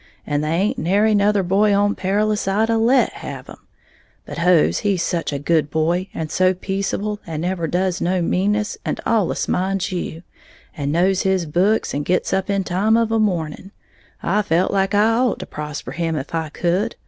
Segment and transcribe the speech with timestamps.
[0.25, 3.67] And thaint nary nother boy on Perilous I'd a let have 'em;
[4.25, 8.79] but Hose he's such a good boy, and so peaceable, and never does no meanness,
[8.83, 10.23] and allus minds you,
[10.75, 13.69] and knows his books, and gits up in time of a morning,
[14.23, 16.95] I felt like I ought to prosper him if I could.